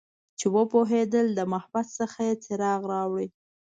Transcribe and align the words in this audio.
چې 0.39 0.45
وپوهیدل 0.55 1.27
د 1.33 1.39
محبس 1.51 1.87
څخه 1.99 2.19
یې 2.27 2.33
څراغ 2.43 2.81
راوړي 2.93 3.27